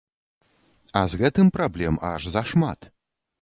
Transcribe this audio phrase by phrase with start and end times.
[1.01, 2.89] А з гэтым праблем аж зашмат.